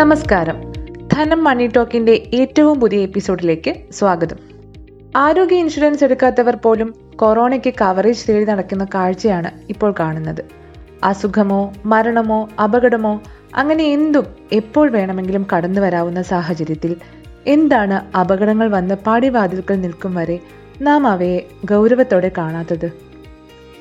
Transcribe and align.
നമസ്കാരം. 0.00 0.72
ധനം 1.12 1.44
മണി 1.44 1.66
ടോക്കിന്റെ 1.66 2.12
ഏറ്റവും 2.34 2.80
പുതിയ 2.80 2.98
എപ്പിസോഡിലേക്ക് 2.98 3.92
സ്വാഗതം. 3.92 4.36
ആരോഗ്യ 5.16 5.56
ഇൻഷുറൻസ് 5.56 6.04
എടുക്കാത്തവർ 6.04 6.56
പോലും 6.56 6.94
കൊറോണയ്ക്ക് 7.16 7.74
കവറേജ് 7.80 8.28
തേടി 8.28 8.44
നടക്കുന്ന 8.44 8.84
കാഴ്ചയാണ് 8.84 9.50
ഇപ്പോൾ 9.70 9.94
കാണുന്നത്. 10.00 10.44
അസുഖമോ 11.04 11.72
മരണമോ 11.84 12.48
അപകടമോ 12.64 13.20
അങ്ങനെ 13.54 13.84
എന്തും 13.84 14.26
എപ്പോൾ 14.52 14.90
വേണമെങ്കിലും 14.90 15.46
കടന്നു 15.56 15.80
വരാവുന്ന 15.80 16.22
സാഹചര്യത്തിൽ 16.22 16.96
എന്താണ് 17.46 18.16
അപകടങ്ങൾ 18.16 18.70
വന്ന് 18.70 18.94
പാടിവാതിൽക്കൽ 18.94 19.80
നിൽക്കും 19.80 20.14
വരെ 20.14 20.38
നാം 20.82 21.06
അവയെ 21.06 21.46
ഗൗരവത്തോടെ 21.64 22.32
കാണാത്തത്? 22.38 22.92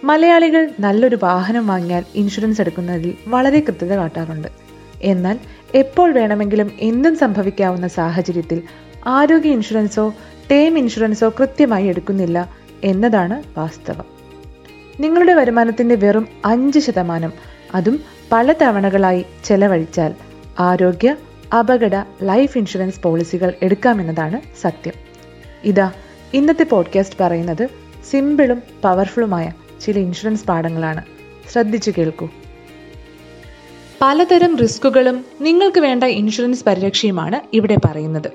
മലയാളികൾ 0.03 0.69
നല്ലൊരു 0.79 1.19
വാഹനം 1.23 1.67
വാങ്ങിയാൽ 1.67 2.03
ഇൻഷുറൻസ് 2.15 2.61
എടുക്കുന്നതിൽ 2.61 3.13
വളരെ 3.27 3.59
കൃത്യത 3.59 3.93
കാട്ടാറുണ്ട്. 3.93 4.68
എന്നാൽ 5.01 5.39
എപ്പോൾ 5.75 6.11
വേണമെങ്കിലും 6.11 6.71
എന്തും 6.79 7.17
സംഭവിക്കാവുന്ന 7.17 7.87
സാഹചര്യത്തിൽ 7.87 8.61
ആരോഗ്യ 9.05 9.49
ഇൻഷുറൻസോ 9.49 10.13
ടേം 10.51 10.79
ഇൻഷുറൻസോ 10.79 11.33
കൃത്യമായി 11.39 11.87
എടുക്കുന്നില്ല 11.87 12.49
എന്നതാണ് 12.83 13.59
വാസ്തവം. 13.59 14.05
നിങ്ങളുടെ 14.99 15.33
വരുമാനത്തിന്റെ 15.33 15.95
വെറും 15.95 16.27
അഞ്ച് 16.45 16.79
ശതമാനം 16.79 17.33
അതും 17.75 17.99
പല 18.31 18.53
തവണകളായി 18.61 19.25
ചെലവഴിച്ചാൽ 19.45 20.13
ആരോഗ്യ 20.59 21.15
അപകട 21.59 21.95
ലൈഫ് 22.23 22.57
ഇൻഷുറൻസ് 22.57 23.01
പോളിസികൾ 23.01 23.53
എടുക്കാമെന്നതാണ് 23.61 24.41
സത്യം. 24.61 24.93
ഇതാ 25.63 25.91
ഇന്നത്തെ 26.33 26.63
പോഡ്കാസ്റ്റ് 26.63 27.23
പറയുന്നത് 27.23 27.69
സിമ്പിളും 28.11 28.63
പവർഫുള്ളുമായ 28.83 29.51
ചില 29.81 29.99
ഇൻഷുറൻസ് 29.99 30.45
പാഠങ്ങളാണ്. 30.45 31.03
ശ്രദ്ധിച്ചു 31.51 31.93
കേൾക്കൂ. 31.97 32.29
പലതരം 34.01 34.57
റിസ്കുകളും 34.57 35.25
നിങ്ങൾക്ക് 35.41 35.79
വേണ്ട 35.79 36.03
ഇൻഷുറൻസ് 36.03 36.65
പരിരക്ഷയുമാണ് 36.65 37.55
ഇവിടെ 37.55 37.77
പറയുന്നത്. 37.85 38.31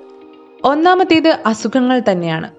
ഒന്നാമത്തേത് 0.65 1.29
അസുഖങ്ങൾ 1.47 2.03
തന്നെയാണ്. 2.11 2.51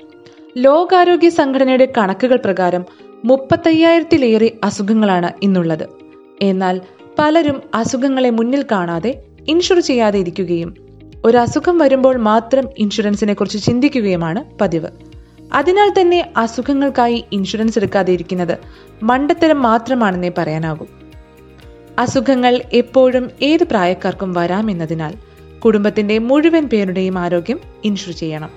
ലോകാരോഗ്യ 0.57 1.29
സംഘടനയുടെ 1.29 1.93
കണക്കുകൾ 1.97 2.35
പ്രകാരം 2.35 2.85
മുപ്പത്തയ്യായിരത്തിലേറെ 3.25 4.51
അസുഖങ്ങളാണ് 4.63 5.31
ഇന്നുള്ളത്. 5.43 5.85
എന്നാൽ 6.41 6.81
പലരും 7.19 7.61
അസുഖങ്ങളെ 7.73 8.29
മുന്നിൽ 8.29 8.65
കാണാതെ 8.71 9.23
ഇൻഷുർ 9.47 9.79
ചെയ്യാതെ 9.79 10.19
ഇരിക്കുകയും 10.19 10.75
ഒരു 11.25 11.37
അസുഖം 11.37 11.77
വരുമ്പോൾ 11.77 12.17
മാത്രം 12.17 12.69
ഇൻഷുറൻസിനെ 12.77 13.33
കുറിച്ച് 13.33 13.65
ചിന്തിക്കുകയുമാണ് 13.65 14.59
പതിവ്. 14.59 14.89
അതിനാൽ 15.53 16.01
തന്നെ 16.01 16.33
അസുഖങ്ങൾക്കായി 16.37 17.25
ഇൻഷുറൻസ് 17.31 17.79
എടുക്കാതെ 17.79 18.13
ഇരിക്കുന്നത് 18.13 18.57
മണ്ടത്തരം 19.03 19.61
മാത്രമാണെന്നേ 19.61 20.31
പറയാനാകൂ. 20.37 20.85
അസുഖങ്ങൾ 21.97 22.61
എപ്പോഴും 22.73 23.31
ഏത് 23.41 23.63
പ്രായക്കാർക്കും 23.63 24.33
വരാമെന്നതിനാൽ 24.33 25.13
കുടുംബത്തിന്റെ 25.59 26.17
മുഴുവൻ 26.19 26.69
പേരുടെയും 26.69 27.19
ആരോഗ്യം 27.19 27.59
ഇൻഷുർ 27.83 28.13
ചെയ്യണം. 28.13 28.49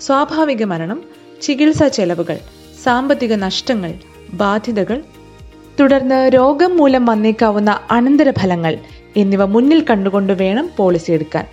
സ്വാഭാവിക 0.00 0.64
മരണം 0.64 1.02
ചികിത്സാ 1.42 1.88
ചെലവുകൾ 1.88 2.38
സാമ്പത്തിക 2.82 3.34
നഷ്ടങ്ങൾ 3.34 3.92
ബാധ്യതകൾ 4.32 5.02
തുടർന്ന് 5.80 6.34
രോഗം 6.34 6.76
മൂലം 6.76 7.06
വന്നേക്കാവുന്ന 7.06 7.80
അനന്തരഫലങ്ങൾ 7.90 8.78
എന്നിവ 9.16 9.44
മുന്നിൽ 9.44 9.84
കണ്ടുകൊണ്ട് 9.90 10.32
വേണം 10.32 10.70
പോളിസി 10.76 11.12
എടുക്കാൻ. 11.12 11.46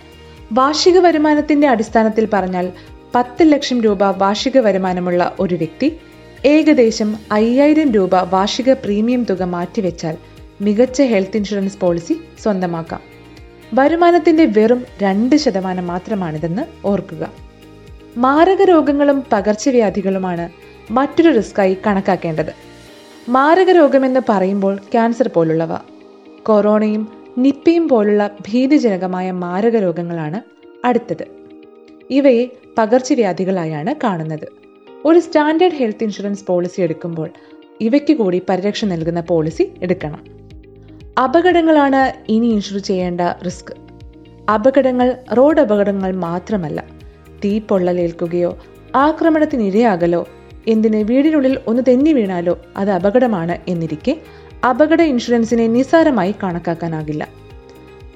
വാർഷിക 0.52 0.98
വരുമാനത്തിന്റെ 0.98 1.68
അടിസ്ഥാനത്തിൽ 1.68 2.28
പറഞ്ഞാൽ 2.32 2.72
പത്ത് 3.14 3.42
ലക്ഷം 3.42 3.80
രൂപ 3.80 4.04
വാർഷിക 4.16 4.58
വരുമാനമുള്ള 4.58 5.36
ഒരു 5.40 5.54
വ്യക്തി 5.54 5.88
ഏകദേശം 6.44 7.16
അയ്യായിരം 7.32 7.92
രൂപ 7.92 8.16
വാർഷിക 8.16 8.72
പ്രീമിയം 8.72 9.24
തുക 9.24 9.42
മാറ്റിവെച്ചാൽ 9.42 10.16
മികച്ച 10.60 11.02
ഹെൽത്ത് 11.02 11.36
ഇൻഷുറൻസ് 11.36 11.78
പോളിസി 11.78 12.20
സ്വന്തമാക്കാം. 12.42 13.00
വരുമാനത്തിന്റെ 13.74 14.44
വെറും 14.44 14.84
രണ്ട് 15.02 15.36
ശതമാനം 15.36 15.86
മാത്രമാണിതെന്ന് 15.86 16.86
ഓർക്കുക. 16.86 17.32
മാരക 18.16 18.62
രോഗങ്ങളും 18.62 19.24
പകർച്ചവ്യാധികളുമാണ് 19.32 20.48
മറ്റൊരു 20.92 21.28
റിസ്ക്കായി 21.28 21.76
കണക്കാക്കേണ്ടത്. 21.86 22.52
മാരക 23.28 23.70
രോഗമെന്ന് 23.70 24.20
പറയുമ്പോൾ 24.28 24.76
ക്യാൻസർ 24.76 25.28
പോലുള്ളവ. 25.28 25.76
കൊറോണയും 26.42 27.08
നിപ്പയും 27.38 27.88
പോലുള്ള 27.88 28.30
ഭീതിജനകമായ 28.48 29.30
മാരക 29.30 29.76
രോഗങ്ങളാണ് 29.76 30.40
അടുത്തത്. 30.86 31.26
ഇവയെ 32.10 32.48
പകർച്ചവ്യാധികളായാണ് 32.78 33.94
കാണുന്നത്. 34.04 34.48
ഒരു 35.04 35.18
സ്റ്റാൻഡേർഡ് 35.18 35.74
ഹെൽത്ത് 35.74 36.04
ഇൻഷുറൻസ് 36.04 36.46
പോളിസി 36.46 36.80
എടുക്കുമ്പോൾ 36.80 37.30
ഇവയ്ക്ക് 37.80 38.16
കൂടി 38.16 38.42
പരിരക്ഷ 38.48 38.84
നൽകുന്ന 38.84 39.20
പോളിസി 39.20 39.72
എടുക്കണം. 39.82 40.39
അപകടങ്ങളാണ് 41.20 42.12
ഇനി 42.28 42.46
ഇൻഷുർ 42.46 42.78
ചെയ്യേണ്ട 42.78 43.20
റിസ്ക് 43.46 43.72
അപകടങ്ങൾ 44.50 45.16
റോഡ് 45.32 45.60
അപകടങ്ങൾ 45.60 46.16
മാത്രമല്ല. 46.16 46.84
തീ 47.44 47.58
പൊള്ളലേൽക്കുകയോ 47.58 48.58
ആക്രമണത്തിനിരയാകലോ 48.94 50.26
എന്തിന് 50.68 50.96
വീടിനുള്ളിൽ 50.96 51.58
ഒന്ന് 51.66 51.82
തെന്നി 51.88 52.12
വീണാലോ 52.12 52.58
അത് 52.76 52.90
അപകടമാണ് 52.90 53.58
എന്നിരിക്കെ 53.68 54.20
അപകട 54.68 55.00
ഇൻഷുറൻസിനെ 55.02 55.66
നിസ്സാരമായി 55.66 56.34
കണക്കാക്കാനാകില്ല. 56.42 57.28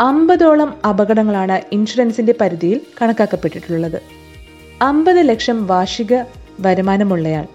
അമ്പതോളം 0.00 0.74
അപകടങ്ങളാണ് 0.88 1.60
ഇൻഷുറൻസിന്റെ 1.72 2.34
പരിധിയിൽ 2.40 2.80
കണക്കാക്കപ്പെട്ടിട്ടുള്ളത്. 3.02 4.02
അമ്പത് 4.82 5.28
ലക്ഷം 5.28 5.66
വാർഷിക 5.66 6.14
വരുമാനമുള്ളയാൾ 6.60 7.46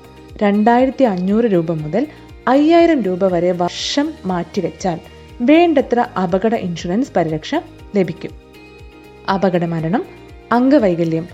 രണ്ടായിരത്തി 0.44 1.04
അഞ്ഞൂറ് 1.04 1.46
രൂപ 1.46 1.72
മുതൽ 1.72 2.08
അയ്യായിരം 2.48 3.02
രൂപ 3.02 3.26
വരെ 3.26 3.52
വർഷം 3.52 4.14
മാറ്റിവെച്ചാൽ 4.26 5.00
വേണ്ടത്ര 5.42 6.00
അപകട 6.00 6.56
ഇൻഷുറൻസ് 6.56 7.12
പരിരക്ഷ 7.16 7.56
ലഭിക്കും. 7.96 8.32
അപകട 9.34 9.66
മരണം 9.66 10.06
അംഗവൈകല്യം 10.52 11.28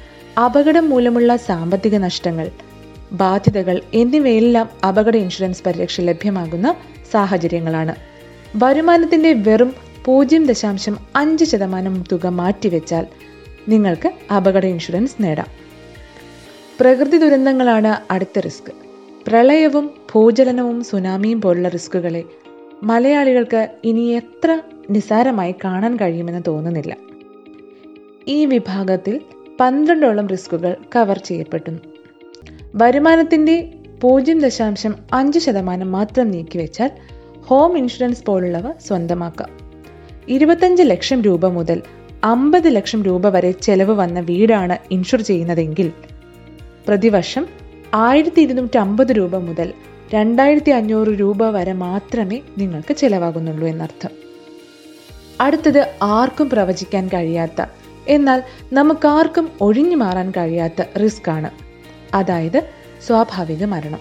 അപകടം 0.45 0.89
മൂലമുള്ള 0.89 1.35
സാമ്പത്തിക 1.35 1.97
നഷ്ടങ്ങൾ 1.97 2.51
ബാധ്യതകൾ 3.11 3.81
എന്നിവയെല്ലാം 3.93 4.69
അപകട 4.87 5.15
ഇൻഷുറൻസ് 5.15 5.63
പരിരക്ഷ 5.65 6.01
ലഭ്യമാകുന്ന 6.01 6.75
സാഹചര്യങ്ങളാണ്. 7.11 7.95
വരുമാനത്തിന്റെ 8.55 9.33
വെറും 9.33 9.73
പൂജ്യം 10.05 10.45
ദശാംശം 10.45 10.97
അഞ്ച് 11.15 11.45
ശതമാനം 11.45 12.03
തുക 12.11 12.27
മാറ്റിവെച്ചാൽ 12.27 13.05
നിങ്ങൾക്ക് 13.67 14.33
അപകട 14.33 14.65
ഇൻഷുറൻസ് 14.65 15.15
നേടാം. 15.19 15.47
പ്രകൃതി 16.79 17.17
ദുരന്തങ്ങളാണ് 17.17 18.13
അടുത്ത 18.13 18.39
റിസ്ക്. 18.39 18.71
പ്രളയവും 19.27 19.91
ഭൂചലനവും 20.15 20.83
സുനാമിയും 20.83 21.41
പോലുള്ള 21.41 21.67
റിസ്കുകളെ 21.67 22.23
മലയാളികൾക്ക് 22.85 23.69
ഇനി 23.83 23.99
എത്ര 23.99 24.61
നിസാരമായി 24.89 25.55
കാണാൻ 25.63 25.95
കഴിയുമെന്ന് 25.95 26.41
തോന്നുന്നില്ല. 26.47 26.97
ഈ 28.27 28.45
വിഭാഗത്തിൽ 28.45 29.21
പന്ത്രണ്ടോളം 29.59 30.27
റിസ്കുകൾ 30.27 30.75
കവർ 30.95 31.17
ചെയ്യപ്പെട്ടു. 31.17 31.71
വരുമാനത്തിന്റെ 32.75 33.73
പൂജ്യം 34.01 34.39
ദശാംശം 34.39 34.95
അഞ്ച് 35.13 35.39
ശതമാനം 35.39 35.91
മാത്രം 35.91 36.31
നീക്കിവെച്ചാൽ 36.31 36.91
ഹോം 37.39 37.77
ഇൻഷുറൻസ് 37.77 38.25
പോലുള്ളവ 38.25 38.71
സ്വന്തമാക്കാം. 38.87 39.49
ഇരുപത്തഞ്ച് 40.27 40.83
ലക്ഷം 40.83 41.21
രൂപ 41.21 41.47
മുതൽ 41.47 41.81
അമ്പത് 42.23 42.75
ലക്ഷം 42.75 43.03
രൂപ 43.03 43.27
വരെ 43.27 43.51
ചെലവ് 43.51 43.91
വന്ന 43.91 44.19
വീടാണ് 44.19 44.77
ഇൻഷുർ 44.91 45.21
ചെയ്യുന്നതെങ്കിൽ 45.21 45.91
പ്രതിവർഷം 46.87 47.47
ആയിരത്തി 47.93 48.41
ഇരുന്നൂറ്റി 48.41 48.77
അമ്പത് 48.77 49.11
രൂപ 49.11 49.35
മുതൽ 49.37 49.73
രണ്ടായിരത്തി 50.13 50.69
അഞ്ഞൂറ് 50.69 51.07
രൂപ 51.07 51.49
വരെ 51.49 51.73
മാത്രമേ 51.73 52.41
നിങ്ങൾക്ക് 52.57 52.95
ചിലവാകുന്നുള്ളൂ 52.95 53.67
എന്നർത്ഥം. 53.67 54.09
അടുത്തത് 55.41 55.95
ആർക്കും 56.01 56.49
പ്രവചിക്കാൻ 56.49 57.07
കഴിയാത്ത 57.07 57.65
എന്നാൽ 58.07 58.43
നമുക്കാർക്കും 58.73 59.49
ഒഴിഞ്ഞു 59.61 59.95
മാറാൻ 59.95 60.31
കഴിയാത്ത 60.31 60.97
റിസ്ക് 61.03 61.31
ആണ് 61.31 61.49
അതായത് 62.13 62.69
സ്വാഭാവിക 63.07 63.65
മരണം. 63.65 63.99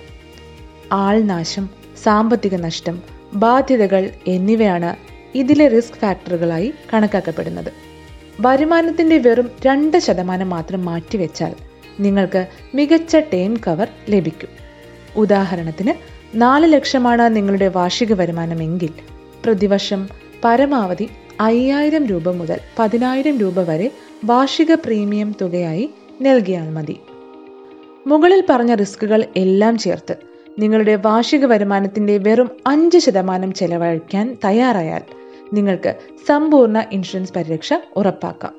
ആൾനാശം 0.93 1.71
സാമ്പത്തിക 2.03 2.55
നഷ്ടം 2.55 3.03
ബാധ്യതകൾ 3.35 4.11
എന്നിവയാണ് 4.27 4.97
ഇതിലെ 5.37 5.69
റിസ്ക് 5.69 5.95
ഫാക്ടറുകളായി 5.95 6.75
കണക്കാക്കപ്പെടുന്നത്. 6.95 7.73
വരുമാനത്തിന്റെ 8.41 9.19
വെറും 9.19 9.51
രണ്ട് 9.67 9.99
ശതമാനം 9.99 10.51
മാത്രം 10.51 10.85
മാറ്റിവെച്ചാൽ 10.85 11.55
നിങ്ങൾക്ക് 12.01 12.47
മികച്ച 12.75 13.17
ടേം 13.17 13.61
കവർ 13.67 13.89
ലഭിക്കും. 14.09 14.64
ഉദാഹരണത്തിന് 15.17 15.95
നാല് 16.35 16.73
ലക്ഷമാണ് 16.73 17.37
നിങ്ങളുടെ 17.37 17.69
വാർഷിക 17.69 18.13
വരുമാനമെങ്കിൽ 18.13 18.89
പ്രതിവർഷം 19.45 20.09
പരമാവധി 20.45 21.09
അയ്യായിരം 21.41 22.07
രൂപ 22.07 22.31
മുതൽ 22.31 22.61
പതിനായിരം 22.79 23.39
രൂപ 23.39 23.61
വരെ 23.61 23.91
വാർഷിക 24.25 24.75
പ്രീമിയം 24.75 25.35
തുകയായി 25.41 25.91
നൽകിയാൽ 26.23 26.71
മതി. 26.71 27.01
മുകളിൽ 28.07 28.45
പറഞ്ഞ 28.51 28.75
റിസ്കുകൾ 28.75 29.25
എല്ലാം 29.37 29.79
ചേർത്ത് 29.79 30.17
നിങ്ങളുടെ 30.59 30.95
വാർഷിക 30.95 31.45
വരുമാനത്തിന്റെ 31.45 32.19
വെറും 32.19 32.51
അഞ്ച് 32.67 32.99
ശതമാനം 32.99 33.55
ചെലവഴിക്കാൻ 33.55 34.37
തയ്യാറായാൽ 34.45 35.03
നിങ്ങൾക്ക് 35.53 35.97
സമ്പൂർണ 36.29 36.85
ഇൻഷുറൻസ് 36.93 37.33
പരിരക്ഷ 37.33 37.73
ഉറപ്പാക്കാം. 37.97 38.55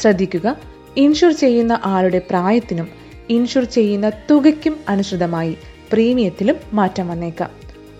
ശ്രദ്ധിക്കുക 0.00 0.56
ഇൻഷുർ 0.96 1.32
ചെയ്യുന്ന 1.32 1.80
ആളുടെ 1.84 2.18
പ്രായത്തിനും 2.18 2.88
ഇൻഷുർ 3.30 3.64
ചെയ്യുന്ന 3.64 4.12
തുകയ്ക്കും 4.30 4.76
അനുസൃതമായി 4.88 5.56
പ്രീമിയത്തിലും 5.92 6.56
മാറ്റം 6.72 7.08
വന്നേക്കാം. 7.08 7.50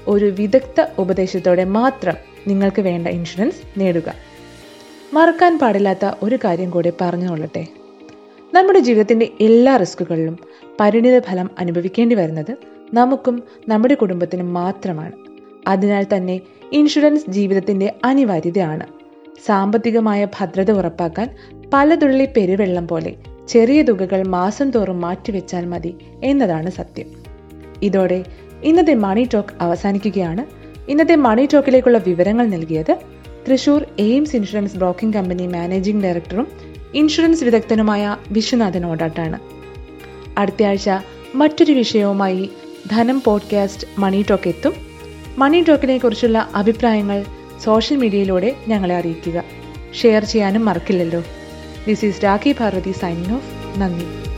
ഒരു 0.06 0.24
വിദഗ്ധ 0.24 0.86
ഉപദേശത്തോടെ 0.98 1.64
മാത്രം 1.64 2.14
നിങ്ങൾക്ക് 2.46 2.82
വേണ്ട 2.82 3.08
ഇൻഷുറൻസ് 3.08 3.80
നേടുക. 3.80 4.14
മറക്കാൻ 5.12 5.58
പാടില്ലാത്ത 5.58 6.10
ഒരു 6.22 6.38
കാര്യം 6.44 6.70
കൂടി 6.70 6.92
പറഞ്ഞുകൊള്ളട്ടെ. 7.00 7.66
നമ്മുടെ 8.54 8.78
ജീവിതത്തിന്റെ 8.78 9.28
എല്ലാ 9.40 9.76
റിസ്കുകളിലും 9.76 10.38
പരിണിത 10.80 11.18
ഫലം 11.18 11.50
അനുഭവിക്കേണ്ടി 11.58 12.14
വരുന്നത് 12.14 12.56
നമുക്കും 12.94 13.42
നമ്മുടെ 13.68 13.94
കുടുംബത്തിനും 13.94 14.54
മാത്രമാണ്. 14.54 15.12
അതിനാൽ 15.68 16.06
തന്നെ 16.16 16.40
ഇൻഷുറൻസ് 16.72 17.30
ജീവിതത്തിന്റെ 17.30 17.94
അനിവാര്യതയാണ്. 18.04 18.86
സാമ്പത്തികമായ 19.46 20.24
ഭദ്രത 20.24 20.70
ഉറപ്പാക്കാൻ 20.70 21.36
പലതുള്ളി 21.72 22.28
പെരുവെള്ളം 22.36 22.88
പോലെ 22.88 23.16
ചെറിയ 23.50 23.82
തുകകൾ 23.82 24.26
മാസം 24.26 24.70
തോറും 24.70 25.00
മാറ്റിവെച്ചാൽ 25.00 25.66
മതി 25.66 25.94
എന്നതാണ് 26.24 26.70
സത്യം. 26.70 27.06
ഇതോടെ 27.82 28.24
ഇന്നത്തെ 28.62 28.94
മണി 28.94 29.28
ടോക്ക് 29.34 29.48
അവസാനിക്കുകയാണ്. 29.60 30.46
ഇന്നത്തെ 30.90 31.16
മണി 31.16 31.48
ടോക്കിലേക്കുള്ള 31.54 31.98
വിവരങ്ങൾ 31.98 32.46
നൽകിയത് 32.46 32.96
Thrissur 33.50 33.86
Aims 33.98 34.36
insurance 34.36 34.76
broking 34.76 35.14
company 35.14 35.46
managing 35.46 36.02
ഡയറക്ടറും 36.02 36.48
ഇൻഷുറൻസ് 36.94 37.44
വിദഗ്ധനുമായ 37.44 38.16
വിശ്വനാഥൻ 38.30 38.86
ഓടാട്ടാണ്. 38.86 39.38
അടുത്തയാഴ്ച 40.38 40.90
മറ്റൊരു 41.34 41.72
വിഷയവുമായി 41.72 42.50
ധനം 42.90 43.22
പോഡ്കാസ്റ്റ് 43.24 43.86
മണി 43.98 44.24
ടോക്ക് 44.30 44.48
എത്തും. 44.48 44.72
മണി 45.38 45.64
ടോക്കിനെ 45.68 45.98
കുറിച്ചുള്ള 45.98 46.50
അഭിപ്രായങ്ങൾ 46.54 47.24
സോഷ്യൽ 47.64 47.98
മീഡിയയിലൂടെ 47.98 48.56
ഞങ്ങളെ 48.68 48.96
അറിയിക്കുക. 48.96 49.44
ഷെയർ 49.94 50.24
ചെയ്യാനും 50.24 50.64
മറക്കില്ലല്ലോ. 50.64 51.22
This 51.86 52.02
is 52.02 52.22
Raki 52.22 52.52
Bharati 52.52 52.92
signing 52.92 53.32
off. 53.32 53.76
Nandi. 53.78 54.29